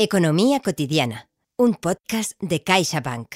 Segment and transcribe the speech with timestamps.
[0.00, 3.34] Economía cotidiana, un podcast de CaixaBank.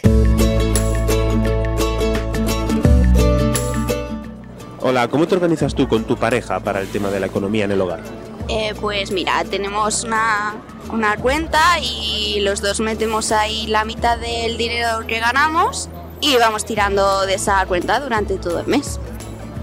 [4.80, 7.72] Hola, ¿cómo te organizas tú con tu pareja para el tema de la economía en
[7.72, 8.04] el hogar?
[8.46, 10.54] Eh, pues mira, tenemos una,
[10.92, 15.88] una cuenta y los dos metemos ahí la mitad del dinero que ganamos
[16.20, 19.00] y vamos tirando de esa cuenta durante todo el mes.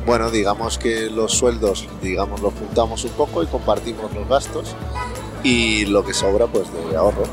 [0.05, 4.75] Bueno, digamos que los sueldos, digamos, los juntamos un poco y compartimos los gastos
[5.43, 7.23] y lo que sobra pues de ahorro.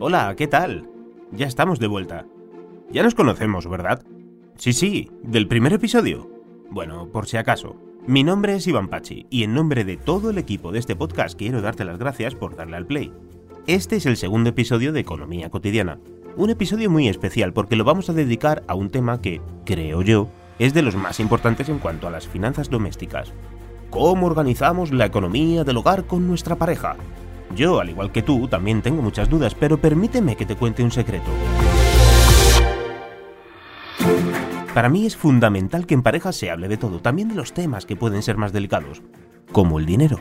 [0.00, 0.88] Hola, ¿qué tal?
[1.32, 2.26] Ya estamos de vuelta.
[2.90, 4.04] Ya nos conocemos, ¿verdad?
[4.56, 6.30] Sí, sí, del primer episodio.
[6.70, 7.76] Bueno, por si acaso.
[8.06, 11.38] Mi nombre es Iván Pachi y en nombre de todo el equipo de este podcast
[11.38, 13.12] quiero darte las gracias por darle al play.
[13.66, 15.98] Este es el segundo episodio de Economía Cotidiana,
[16.36, 20.28] un episodio muy especial porque lo vamos a dedicar a un tema que, creo yo,
[20.58, 23.32] es de los más importantes en cuanto a las finanzas domésticas.
[23.90, 26.96] ¿Cómo organizamos la economía del hogar con nuestra pareja?
[27.54, 30.90] Yo, al igual que tú, también tengo muchas dudas, pero permíteme que te cuente un
[30.90, 31.30] secreto.
[34.74, 37.86] Para mí es fundamental que en pareja se hable de todo, también de los temas
[37.86, 39.02] que pueden ser más delicados,
[39.52, 40.18] como el dinero.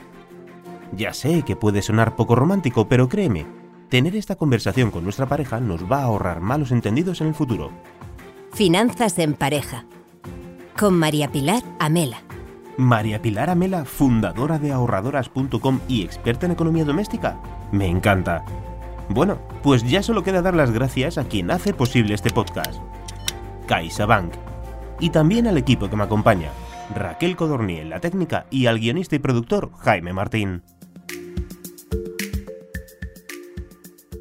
[0.96, 3.48] Ya sé que puede sonar poco romántico, pero créeme,
[3.94, 7.70] Tener esta conversación con nuestra pareja nos va a ahorrar malos entendidos en el futuro.
[8.52, 9.86] Finanzas en pareja.
[10.76, 12.24] Con María Pilar Amela.
[12.76, 17.40] María Pilar Amela, fundadora de ahorradoras.com y experta en economía doméstica.
[17.72, 18.44] Me encanta.
[19.10, 22.82] Bueno, pues ya solo queda dar las gracias a quien hace posible este podcast.
[23.68, 24.34] CaixaBank.
[25.02, 26.50] Y también al equipo que me acompaña.
[26.96, 30.64] Raquel Codorní en la técnica y al guionista y productor Jaime Martín.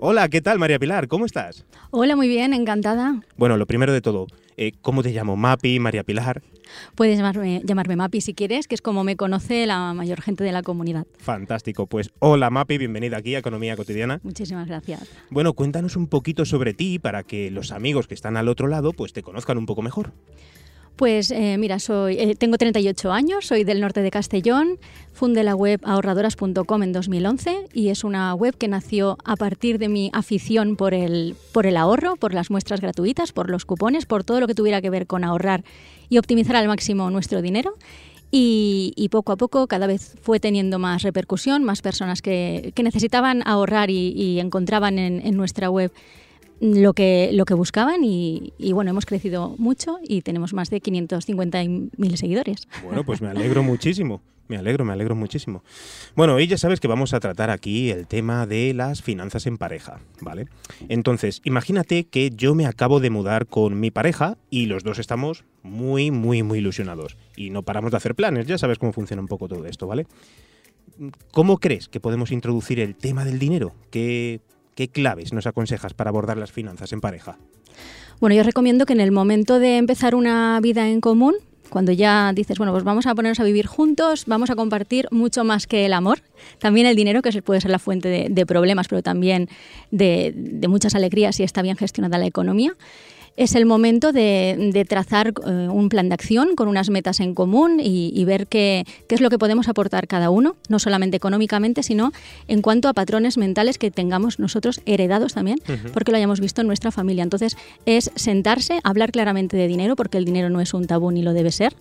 [0.05, 1.07] Hola, ¿qué tal María Pilar?
[1.07, 1.65] ¿Cómo estás?
[1.93, 3.23] Hola, muy bien, encantada.
[3.37, 5.37] Bueno, lo primero de todo, eh, ¿cómo te llamo?
[5.37, 6.43] ¿Mapi, María Pilar?
[6.97, 10.51] Puedes llamarme, llamarme Mapi si quieres, que es como me conoce la mayor gente de
[10.51, 11.07] la comunidad.
[11.19, 14.19] Fantástico, pues hola Mapi, bienvenida aquí a Economía Cotidiana.
[14.25, 15.09] Muchísimas gracias.
[15.31, 18.93] Bueno, cuéntanos un poquito sobre ti para que los amigos que están al otro lado
[18.93, 20.15] pues te conozcan un poco mejor.
[20.97, 24.79] Pues eh, mira, soy, eh, tengo 38 años, soy del norte de Castellón,
[25.13, 29.89] fundé la web ahorradoras.com en 2011 y es una web que nació a partir de
[29.89, 34.23] mi afición por el, por el ahorro, por las muestras gratuitas, por los cupones, por
[34.23, 35.65] todo lo que tuviera que ver con ahorrar
[36.11, 37.75] y optimizar al máximo nuestro dinero.
[38.35, 43.91] Y, poco a poco cada vez fue teniendo más repercusión, más personas que, necesitaban ahorrar
[43.91, 45.93] y, encontraban en nuestra web
[46.63, 52.17] lo que, lo que buscaban y, bueno, hemos crecido mucho y tenemos más de 550.000
[52.17, 52.69] seguidores.
[52.85, 54.23] Bueno, pues me alegro muchísimo.
[54.47, 55.65] Me alegro, me alegro muchísimo.
[56.15, 59.57] Bueno, hoy ya sabes que vamos a tratar aquí el tema de las finanzas en
[59.57, 60.47] pareja, ¿vale?
[60.89, 65.45] Entonces, imagínate que yo me acabo de mudar con mi pareja y los dos estamos
[65.63, 69.29] muy, muy, muy ilusionados y no paramos de hacer planes, ya sabes cómo funciona un
[69.29, 70.07] poco todo esto, ¿vale?
[71.31, 73.75] ¿Cómo crees que podemos introducir el tema del dinero?
[73.91, 74.41] ¿Qué
[74.75, 77.39] ¿Qué claves nos aconsejas para abordar las finanzas en pareja?
[78.21, 81.35] Bueno, yo recomiendo que en el momento de empezar una vida en común,
[81.69, 85.43] cuando ya dices, bueno, pues vamos a ponernos a vivir juntos, vamos a compartir mucho
[85.43, 86.23] más que el amor,
[86.59, 89.49] también el dinero, que puede ser la fuente de, problemas, pero también
[89.91, 92.77] de, de muchas alegrías si está bien gestionada la economía
[93.37, 97.81] es el momento de, trazar eh, un plan de acción con unas metas en común
[97.83, 102.13] y, ver qué, es lo que podemos aportar cada uno, no solamente económicamente, sino
[102.49, 105.59] en cuanto a patrones mentales que tengamos nosotros heredados también,
[105.93, 107.23] porque lo hayamos visto en nuestra familia.
[107.23, 107.57] Entonces,
[107.87, 111.33] es sentarse, hablar claramente de dinero, porque el dinero no es un tabú ni lo
[111.33, 111.75] debe ser.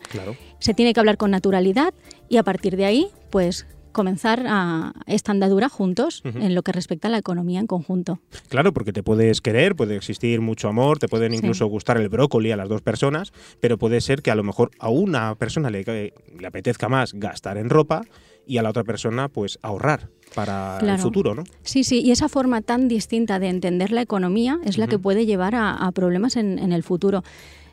[0.60, 1.94] Se tiene que hablar con naturalidad
[2.30, 7.07] y a partir de ahí, pues comenzar a esta andadura juntos en lo que respecta
[7.07, 8.19] a la economía en conjunto.
[8.50, 12.52] Claro, porque te puedes querer, puede existir mucho amor, te pueden incluso gustar el brócoli
[12.52, 15.84] a las dos personas, pero puede ser que a lo mejor a una persona le,
[15.84, 18.03] le apetezca más gastar en ropa
[18.46, 21.44] y a la otra persona pues ahorrar para el futuro, ¿no?
[21.62, 25.25] Sí, sí, y esa forma tan distinta de entender la economía es la que puede
[25.25, 27.23] llevar a, problemas en, en el futuro.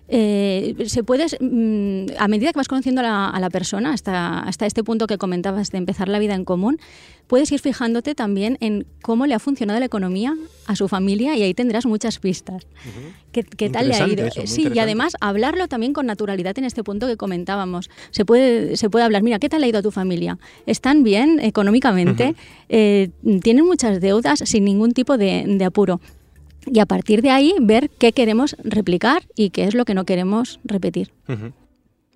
[0.08, 4.83] Eh, se puede, mm, a medida que vas conociendo a la, persona, hasta, hasta este
[4.83, 6.78] punto que comentabas de empezar la vida en común,
[7.27, 10.34] puedes ir fijándote también en cómo le ha funcionado la economía
[10.66, 12.66] a su familia y ahí tendrás muchas pistas.
[13.33, 14.27] ¿Qué, tal le ha ido?
[14.47, 17.91] sí, y además hablarlo también con naturalidad en este punto que comentábamos.
[18.10, 20.38] Se puede, se puede hablar, mira, ¿qué tal le ha ido a tu familia?
[20.66, 22.34] ¿Están bien económicamente?
[22.71, 23.10] Eh,
[23.42, 26.00] ¿Tienen muchas deudas sin ningún tipo de apuro?
[26.72, 30.04] Y a partir de ahí ver qué queremos replicar y qué es lo que no
[30.04, 31.12] queremos repetir.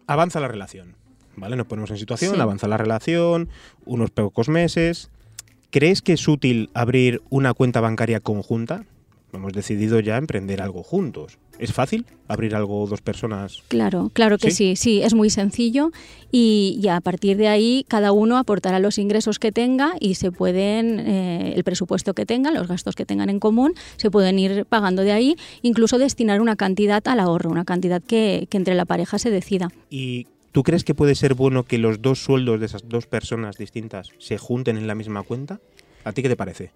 [0.06, 0.96] Avanza la relación,
[1.36, 1.56] ¿vale?
[1.56, 3.48] Nos ponemos en situación, avanza la relación,
[3.84, 5.10] unos pocos meses.
[5.70, 8.84] ¿Crees que es útil abrir una cuenta bancaria conjunta?
[9.32, 11.38] Hemos decidido ya emprender algo juntos.
[11.58, 13.62] ¿Es fácil abrir algo dos personas?
[13.68, 15.90] Claro, claro que sí, sí, es muy sencillo
[16.30, 20.98] y, a partir de ahí cada uno aportará los ingresos que tenga y se pueden,
[21.00, 25.02] eh, el presupuesto que tengan, los gastos que tengan en común, se pueden ir pagando
[25.02, 29.18] de ahí, incluso destinar una cantidad al ahorro, una cantidad que, que entre la pareja
[29.18, 29.68] se decida.
[29.90, 33.56] ¿Y tú crees que puede ser bueno que los dos sueldos de esas dos personas
[33.56, 35.60] distintas se junten en la misma cuenta?
[36.04, 36.72] ¿A ti qué te parece?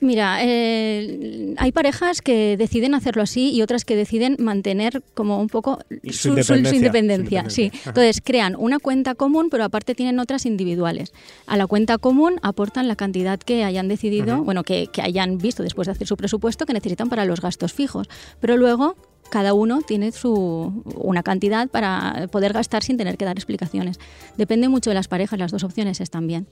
[0.00, 5.48] Mira, eh, hay parejas que deciden hacerlo así y otras que deciden mantener como un
[5.48, 5.78] poco
[6.10, 7.50] su, independencia.
[7.50, 7.70] Sí.
[7.84, 11.12] Entonces crean una cuenta común, pero aparte tienen otras individuales.
[11.46, 15.62] A la cuenta común aportan la cantidad que hayan decidido, bueno, que, que hayan visto
[15.62, 18.08] después de hacer su presupuesto que necesitan para los gastos fijos.
[18.40, 18.96] Pero luego
[19.30, 23.98] cada uno tiene su, una cantidad para poder gastar sin tener que dar explicaciones.
[24.36, 26.48] Depende mucho de las parejas, las dos opciones están bien.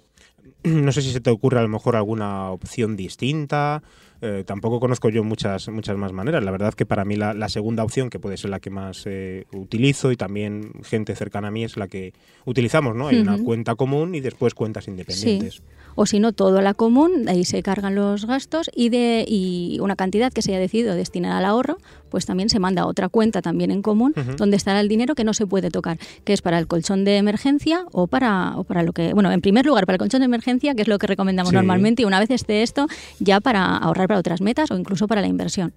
[0.65, 3.83] No sé si se te ocurre a lo mejor alguna opción distinta.
[4.21, 6.43] Eh, tampoco conozco yo muchas, muchas más maneras.
[6.43, 9.47] La verdad que para mí la, segunda opción, que puede ser la que más eh,
[9.53, 12.13] utilizo y también gente cercana a mí es la que
[12.45, 13.09] utilizamos, ¿no?
[13.09, 15.63] Hay una cuenta común y después cuentas independientes.
[15.95, 19.79] O si no, todo a la común, ahí se cargan los gastos y, de, y
[19.81, 21.79] una cantidad que se haya decidido destinar al ahorro,
[22.09, 25.25] pues también se manda a otra cuenta también en común, donde estará el dinero que
[25.25, 28.83] no se puede tocar, que es para el colchón de emergencia o para, o para
[28.83, 31.07] lo que, bueno, en primer lugar para el colchón de emergencia, que es lo que
[31.07, 32.87] recomendamos normalmente, y una vez esté esto,
[33.19, 35.73] ya para ahorrar para otras metas o incluso para la inversión.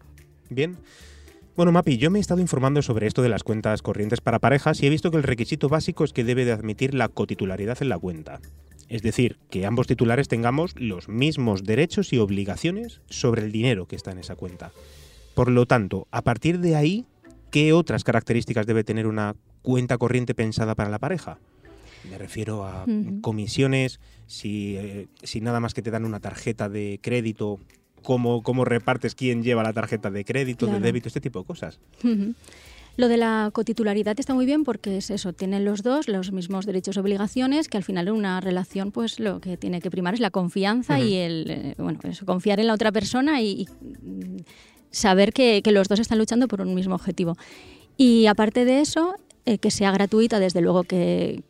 [0.50, 0.78] Bien.
[1.56, 4.82] Bueno, Mapi, yo me he estado informando sobre esto de las cuentas corrientes para parejas
[4.82, 7.90] y he visto que el requisito básico es que debe de admitir la cotitularidad en
[7.90, 8.40] la cuenta.
[8.88, 13.96] Es decir, que ambos titulares tengamos los mismos derechos y obligaciones sobre el dinero que
[13.96, 14.72] está en esa cuenta.
[15.34, 17.06] Por lo tanto, a partir de ahí,
[17.52, 21.38] ¿qué otras características debe tener una cuenta corriente pensada para la pareja?
[22.10, 22.86] Me refiero a
[23.22, 27.60] comisiones, si, eh, si, nada más que te dan una tarjeta de crédito,
[28.02, 31.80] cómo, cómo repartes quién lleva la tarjeta de crédito, de débito, este tipo de cosas.
[32.98, 36.66] Lo de la cotitularidad está muy bien porque es eso, tienen los dos los mismos
[36.66, 40.14] derechos y obligaciones, que al final en una relación pues lo que tiene que primar
[40.14, 43.68] es la confianza y el, eh, bueno, eso, confiar en la otra persona y,
[44.92, 47.38] saber que, los dos están luchando por un mismo objetivo.
[47.96, 49.16] Y aparte de eso,
[49.46, 51.44] eh, que sea gratuita, desde luego que,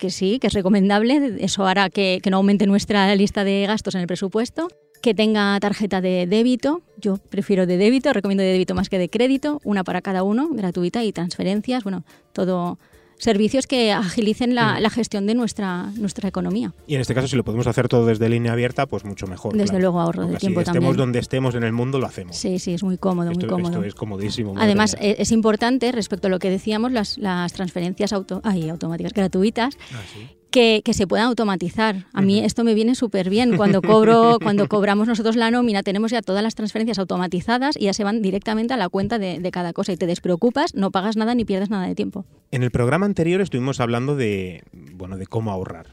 [0.00, 3.94] que sí, que es recomendable, eso hará que, que no aumente nuestra lista de gastos
[3.94, 4.66] en el presupuesto
[5.00, 6.82] que tenga tarjeta de débito.
[6.96, 10.48] Yo prefiero de débito, recomiendo de débito más que de crédito, una para cada uno,
[10.50, 12.78] gratuita y transferencias, bueno, todo
[13.18, 14.90] servicios que agilicen la, mm.
[14.90, 16.72] gestión de nuestra, nuestra economía.
[16.86, 19.56] Y en este caso, si lo podemos hacer todo desde línea abierta, pues mucho mejor.
[19.56, 20.82] Desde luego ahorro de tiempo también.
[20.82, 22.36] Estemos donde estemos en el mundo, lo hacemos.
[22.36, 23.70] Sí, sí, es muy cómodo, muy cómodo.
[23.70, 24.54] Esto es comodísimo.
[24.56, 29.12] Además, e, es, importante, respecto a lo que decíamos, las, las transferencias auto, ay, automáticas
[29.12, 30.00] gratuitas, ah,
[30.50, 32.06] que, se puedan automatizar.
[32.12, 33.56] A mí esto me viene súper bien.
[33.56, 37.92] Cuando cobro, cuando cobramos nosotros la nómina, tenemos ya todas las transferencias automatizadas y ya
[37.92, 41.16] se van directamente a la cuenta de, de, cada cosa y te despreocupas, no pagas
[41.16, 42.24] nada ni pierdes nada de tiempo.
[42.50, 45.88] En el programa anterior estuvimos hablando de, bueno, de cómo ahorrar,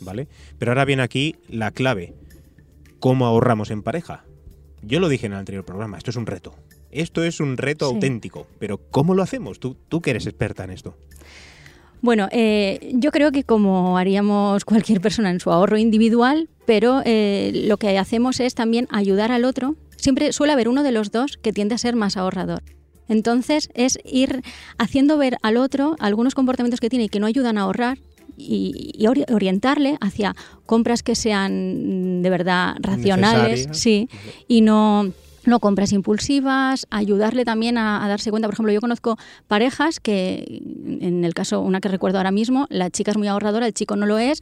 [0.00, 0.28] ¿vale?
[0.58, 2.14] Pero ahora viene aquí la clave.
[2.98, 4.24] ¿Cómo ahorramos en pareja?
[4.82, 6.54] Yo lo dije en el anterior programa, esto es un reto.
[6.90, 9.60] Esto es un reto auténtico, pero ¿cómo lo hacemos?
[9.60, 10.96] Tú, tú que eres experta en esto.
[12.02, 17.52] Bueno, eh, yo creo que como haríamos cualquier persona en su ahorro individual, pero eh,
[17.66, 19.76] lo que hacemos es también ayudar al otro.
[19.96, 22.62] Siempre suele haber uno de los dos que tiende a ser más ahorrador.
[23.08, 24.42] Entonces es ir
[24.78, 27.98] haciendo ver al otro algunos comportamientos que tiene y que no ayudan a ahorrar
[28.36, 30.34] y, orientarle hacia
[30.66, 34.08] compras que sean de verdad racionales, sí,
[34.48, 35.12] y no
[35.46, 38.48] no compras impulsivas, ayudarle también a, darse cuenta.
[38.48, 39.16] Por ejemplo, yo conozco
[39.48, 40.62] parejas que,
[41.00, 43.96] en el caso, una que recuerdo ahora mismo, la chica es muy ahorradora, el chico
[43.96, 44.40] no lo es.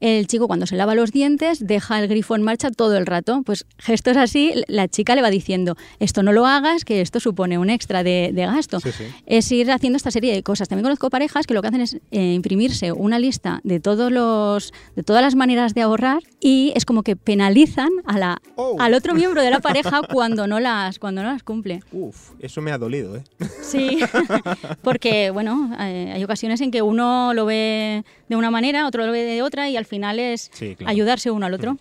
[0.00, 3.42] El chico cuando se lava los dientes deja el grifo en marcha todo el rato.
[3.44, 7.58] Pues gestos así, la chica le va diciendo, esto no lo hagas, que esto supone
[7.58, 8.78] un extra de, gasto.
[9.26, 10.68] Es ir haciendo esta serie de cosas.
[10.68, 14.72] También conozco parejas que lo que hacen es eh, imprimirse una lista de, todos los,
[14.96, 18.76] de todas las maneras de ahorrar y es como que penalizan a la, oh.
[18.78, 21.80] al otro miembro de la pareja cuando no las, cuando no las cumple.
[21.92, 23.22] Uf, eso me ha dolido, ¿eh?
[23.62, 24.00] Sí,
[24.82, 29.24] porque, bueno, hay ocasiones en que uno lo ve de una manera, otro lo ve
[29.24, 30.50] de otra y al final es
[30.84, 31.78] ayudarse uno al otro.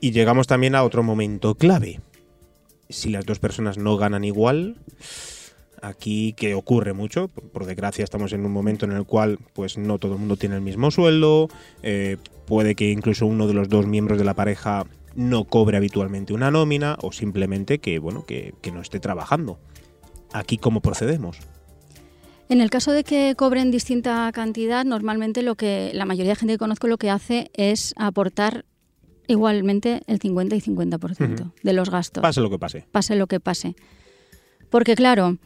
[0.00, 2.00] Y llegamos también a otro momento clave.
[2.88, 4.76] Si las dos personas no ganan igual,
[5.82, 9.98] aquí que ocurre mucho, por, desgracia estamos en un momento en el cual pues no
[9.98, 11.48] todo el mundo tiene el mismo sueldo,
[11.82, 16.32] eh, puede que incluso uno de los dos miembros de la pareja no cobre habitualmente
[16.32, 19.58] una nómina o simplemente que, bueno, que, no esté trabajando.
[20.32, 21.38] Aquí, ¿cómo procedemos?
[22.48, 26.54] En el caso de que cobren distinta cantidad, normalmente lo que la mayoría de gente
[26.54, 28.64] que conozco lo que hace es aportar
[29.26, 31.52] igualmente el 50 y 50% Ujú.
[31.62, 32.22] de los gastos.
[32.22, 32.86] Pase lo que pase.
[32.90, 33.76] pase lo que pase.
[34.70, 35.36] Porque claro,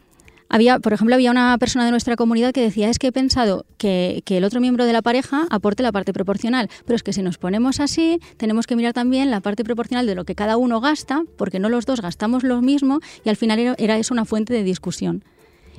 [0.49, 3.65] había, por ejemplo, había una persona de nuestra comunidad que decía, es que he pensado
[3.77, 7.13] que, que el otro miembro de la pareja aporte la parte proporcional, pero es que
[7.13, 10.57] si nos ponemos así, tenemos que mirar también la parte proporcional de lo que cada
[10.57, 14.13] uno gasta, porque no los dos gastamos lo mismo y al final era, era eso
[14.13, 15.23] una fuente de discusión.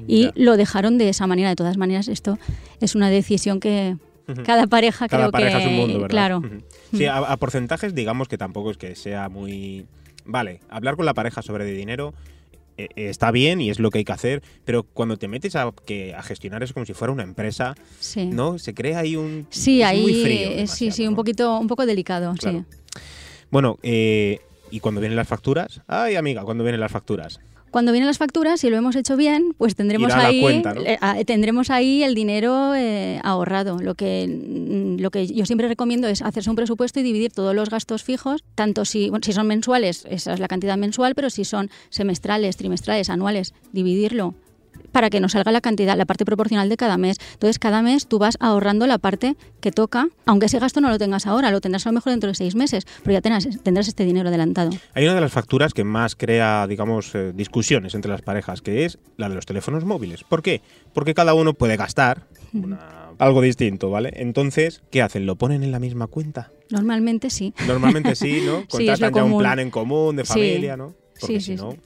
[0.08, 0.32] Y Ya.
[0.34, 1.50] lo dejaron de esa manera.
[1.50, 2.36] De todas maneras, esto
[2.80, 3.96] es una decisión que
[4.44, 5.64] cada pareja Cada creo pareja que...
[5.64, 6.08] es un mundo, ¿verdad?
[6.10, 6.38] Claro.
[6.38, 6.62] Ujú.
[6.96, 9.86] Sí, a, a porcentajes digamos que tampoco es que sea muy...
[10.24, 12.12] Vale, hablar con la pareja sobre dinero
[12.76, 15.56] eh, eh, está bien y es lo que hay que hacer, pero cuando te metes
[15.56, 18.26] a, que, a gestionar eso como si fuera una empresa, Sí.
[18.26, 18.58] ¿no?
[18.58, 19.46] Se crea ahí un...
[19.50, 22.64] Sí, ahí muy frío sí, sí, un poquito, un poco delicado, Claro.
[22.68, 23.00] sí.
[23.50, 24.40] Bueno, eh,
[24.70, 25.82] ¿y cuando vienen las facturas?
[25.86, 27.38] Ay, amiga, ¿cuándo vienen las facturas?
[27.74, 30.82] Cuando vienen las facturas, si lo hemos hecho bien, pues tendremos ahí cuenta, ¿no?
[30.82, 33.80] eh, tendremos ahí el dinero eh, ahorrado.
[33.80, 37.52] Lo que mm, lo que yo siempre recomiendo es hacerse un presupuesto y dividir todos
[37.52, 41.30] los gastos fijos, tanto si bueno, si son mensuales, esa es la cantidad mensual, pero
[41.30, 44.36] si son semestrales, trimestrales, anuales, dividirlo
[44.94, 47.18] para que nos salga la cantidad, la parte proporcional de cada mes.
[47.34, 50.98] Entonces, cada mes tú vas ahorrando la parte que toca, aunque ese gasto no lo
[50.98, 53.88] tengas ahora, lo tendrás a lo mejor dentro de seis meses, pero ya tendrás, tendrás
[53.88, 54.70] este dinero adelantado.
[54.94, 58.84] Hay una de las facturas que más crea, digamos, eh, discusiones entre las parejas, que
[58.84, 60.22] es la de los teléfonos móviles.
[60.24, 60.62] ¿Por qué?
[60.94, 64.12] Porque cada uno puede gastar una- algo distinto, ¿vale?
[64.14, 65.26] Entonces, ¿qué hacen?
[65.26, 66.50] ¿Lo ponen en la misma cuenta?
[66.70, 67.52] Normalmente sí.
[67.66, 68.60] Normalmente sí, ¿no?
[68.70, 70.32] Sí, Contratan ya un plan en común de Sí.
[70.32, 70.94] familia, ¿no?
[71.20, 71.76] Porque Sí, si sí, no...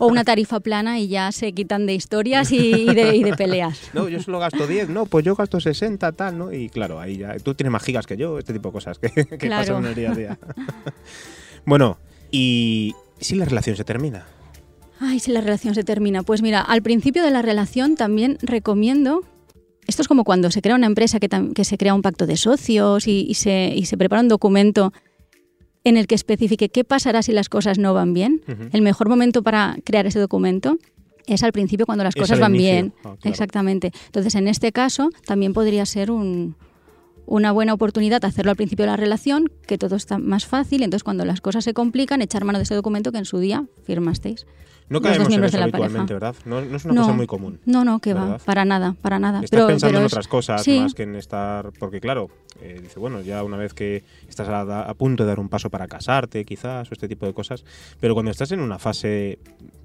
[0.00, 2.56] O una tarifa plana y ya se quitan de historias y,
[2.90, 3.78] y de, y de peleas.
[3.92, 6.52] No, yo solo gasto 10, no, pues yo gasto 60, tal, ¿no?
[6.52, 9.10] Y claro, ahí ya, tú tienes más gigas que yo, este tipo de cosas que,
[9.10, 9.60] que Claro.
[9.74, 10.38] pasan en el día a día.
[11.64, 11.98] bueno,
[12.30, 14.26] y si la relación se termina,
[14.98, 16.22] Ay, si la relación se termina.
[16.22, 19.20] Pues mira, al principio de la relación también recomiendo.
[19.86, 23.06] Esto es como cuando se crea una empresa que, se crea un pacto de socios
[23.06, 24.94] y, y se, y se prepara un documento
[25.88, 28.42] en el que especifique qué pasará si las cosas no van bien.
[28.72, 30.78] El mejor momento para crear ese documento
[31.26, 32.72] es al principio cuando las Es cosas van inicio.
[32.72, 32.92] bien.
[32.98, 33.18] Ah, claro.
[33.24, 33.92] Exactamente.
[34.06, 36.56] Entonces, en este caso, también podría ser un-
[37.26, 40.82] una buena oportunidad hacerlo al principio de la relación, que todo está más fácil.
[40.82, 43.64] Entonces, cuando las cosas se complican, echar mano de ese documento que en su día
[43.84, 44.46] firmasteis.
[44.88, 46.32] No Los dos caemos en miembros eso de la habitualmente, pareja.
[46.32, 46.42] ¿verdad?
[46.46, 47.00] No, no es una No.
[47.02, 47.60] cosa muy común.
[47.66, 49.38] No, no, que va, para nada, para nada.
[49.38, 50.78] Estás pero, pensando pero en es- otras cosas sí.
[50.80, 51.72] más que en estar.
[51.78, 55.40] Porque, claro, eh, dice, bueno, ya una vez que estás a, a punto de dar
[55.40, 57.64] un paso para casarte, quizás, o este tipo de cosas.
[58.00, 59.38] Pero cuando estás en una fase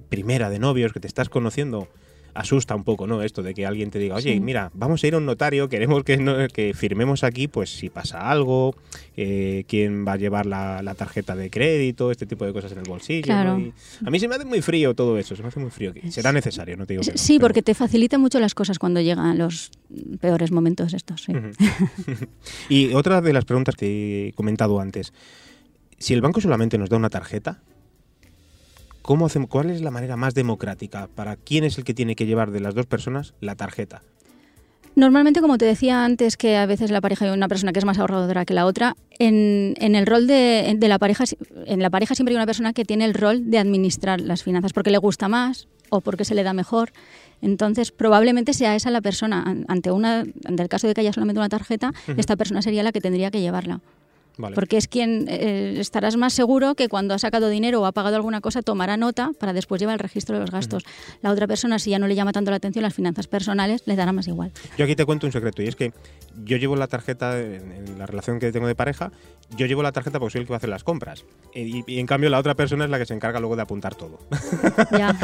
[0.10, 1.88] primera de novios, que te estás conociendo,
[2.34, 3.22] asusta un poco, ¿no?
[3.24, 4.40] Esto de que alguien te diga, oye, Sí.
[4.40, 7.90] mira, vamos a ir a un notario, queremos que, no- que firmemos aquí, pues si
[7.90, 8.76] pasa algo,
[9.18, 12.80] eh, quién va a llevar la, la tarjeta de crédito, este tipo de cosas en
[12.80, 13.24] el bolsillo.
[13.24, 13.58] Claro.
[13.58, 13.66] ¿no?
[13.66, 13.74] Y
[14.06, 15.94] a mí se me hace muy frío todo eso, se me hace muy frío.
[16.10, 18.80] Será necesario, no te digo que no, Sí, pero- porque te facilita mucho las cosas
[18.80, 19.72] cuando llegan los
[20.20, 21.24] peores momentos estos.
[21.24, 21.34] sí.
[22.70, 25.14] Y otra de las preguntas que he comentado antes.
[25.98, 27.62] Si el banco solamente nos da una tarjeta,
[29.02, 32.26] ¿cómo hacemos, ¿cuál es la manera más democrática para quién es el que tiene que
[32.26, 34.02] llevar de las dos personas la tarjeta?
[34.94, 37.86] Normalmente, como te decía antes, que a veces la pareja hay una persona que es
[37.86, 41.24] más ahorradora que la otra, en, en el rol de, de la pareja,
[41.66, 44.74] en la pareja siempre hay una persona que tiene el rol de administrar las finanzas
[44.74, 46.92] porque le gusta más o porque se le da mejor.
[47.42, 49.42] Entonces, probablemente sea esa la persona.
[49.44, 52.84] An- Ante una, ante el caso de que haya solamente una tarjeta, esta persona sería
[52.84, 53.80] la que tendría que llevarla.
[54.42, 54.56] Vale.
[54.56, 58.16] Porque es quien eh, estarás más seguro que cuando ha sacado dinero o ha pagado
[58.16, 60.84] alguna cosa tomará nota para después llevar el registro de los gastos.
[61.22, 63.96] La otra persona, si ya no le llama tanto la atención las finanzas personales, le
[63.96, 64.52] dará más igual.
[64.78, 65.94] Yo aquí te cuento un secreto y es que
[66.44, 69.12] yo llevo la tarjeta en, la relación que tengo de pareja,
[69.56, 71.26] yo llevo la tarjeta porque soy el que va a hacer las compras.
[71.54, 73.96] Y, y en cambio la otra persona es la que se encarga luego de apuntar
[73.96, 74.20] todo.
[74.92, 75.16] Ya.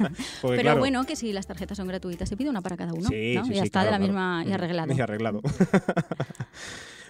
[0.42, 3.08] Pero claro, bueno, que si las tarjetas son gratuitas, se pide una para cada uno.
[3.08, 3.44] Sí, ¿no?
[3.44, 4.04] sí, ya está claro, de la claro.
[4.04, 4.92] misma y arreglado.
[4.96, 5.40] y arreglado.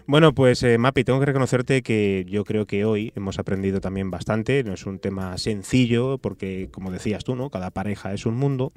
[0.07, 4.11] Bueno, pues eh, Mapi, tengo que reconocerte que yo creo que hoy hemos aprendido también
[4.11, 4.63] bastante.
[4.65, 7.51] No es un tema sencillo porque, como decías tú, ¿no?
[7.51, 8.73] Cada pareja es un mundo.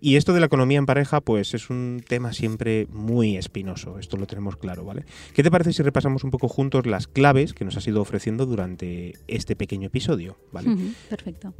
[0.00, 3.98] Y esto de la economía en pareja, pues es un tema siempre muy espinoso.
[3.98, 5.04] Esto lo tenemos claro, ¿vale?
[5.34, 8.46] ¿Qué te parece si repasamos un poco juntos las claves que nos has ido ofreciendo
[8.46, 10.70] durante este pequeño episodio, ¿vale?
[11.08, 11.54] Perfecto.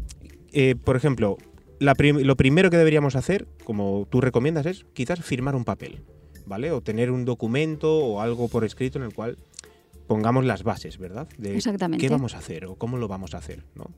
[0.52, 1.36] eh, por ejemplo,
[1.80, 6.00] la prim- lo primero que deberíamos hacer, como tú recomiendas, es quizás firmar un papel,
[6.48, 6.72] ¿vale?
[6.72, 9.38] O tener un documento o algo por escrito en el cual
[10.06, 11.28] pongamos las bases, ¿verdad?
[11.36, 12.04] De Exactamente.
[12.04, 13.90] qué vamos a hacer o cómo lo vamos a hacer, ¿no?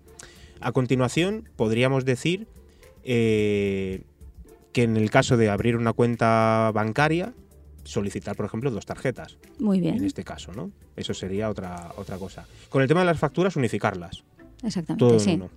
[0.61, 2.47] A continuación, podríamos decir
[3.04, 4.02] eh,
[4.73, 7.33] que en el caso de abrir una cuenta bancaria,
[7.85, 10.04] solicitar, por ejemplo, dos tarjetas, Muy en bien.
[10.04, 10.71] este caso, ¿no?
[10.97, 12.47] Eso sería otra, otra cosa.
[12.69, 14.23] Con el tema de las facturas, unificarlas
[14.62, 14.99] Exactamente.
[14.99, 15.33] todo en sí.
[15.35, 15.49] uno.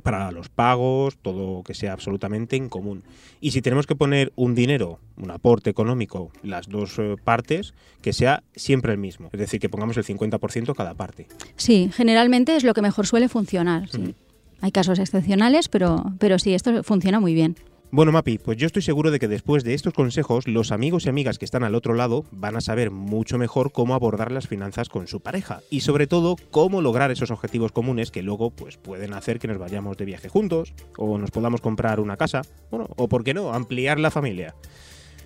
[0.00, 3.02] Para los pagos, todo que sea absolutamente en común.
[3.40, 8.12] Y si tenemos que poner un dinero, un aporte económico, las dos eh, partes, que
[8.12, 9.28] sea siempre el mismo.
[9.32, 11.26] Es decir, que pongamos el 50% cada parte.
[11.56, 13.88] Sí, generalmente es lo que mejor suele funcionar.
[13.88, 14.14] Sí.
[14.60, 17.56] Hay casos excepcionales, pero, pero sí, esto funciona muy bien.
[17.92, 21.08] Bueno, Mapi, pues yo estoy seguro de que después de estos consejos, los amigos y
[21.08, 24.88] amigas que están al otro lado van a saber mucho mejor cómo abordar las finanzas
[24.88, 29.12] con su pareja y sobre todo cómo lograr esos objetivos comunes que luego pues pueden
[29.12, 33.08] hacer que nos vayamos de viaje juntos o nos podamos comprar una casa, bueno, o
[33.08, 34.54] por qué no, ampliar la familia.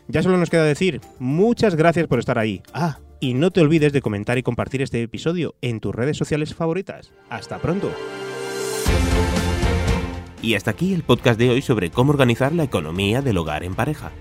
[0.08, 2.62] Ya solo nos queda decir, muchas gracias por estar ahí.
[2.72, 6.54] Ah, y no te olvides de comentar y compartir este episodio en tus redes sociales
[6.54, 7.12] favoritas.
[7.28, 7.90] Hasta pronto.
[10.44, 13.74] Y hasta aquí el podcast de hoy sobre cómo organizar la economía del hogar en
[13.74, 14.12] pareja.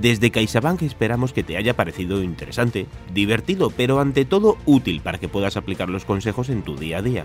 [0.00, 5.28] Desde CaixaBank esperamos que te haya parecido interesante, divertido, pero ante todo útil para que
[5.28, 7.24] puedas aplicar los consejos en tu día a día.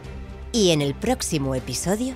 [0.52, 2.14] Y en el próximo episodio...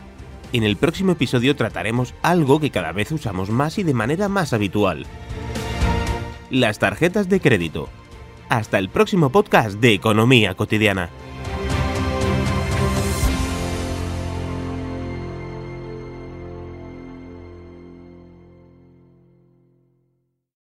[0.52, 4.54] En el próximo episodio trataremos algo que cada vez usamos más y de manera más
[4.54, 5.08] habitual.
[6.52, 7.90] Las tarjetas de crédito.
[8.50, 11.10] Hasta el próximo podcast de Economía Cotidiana.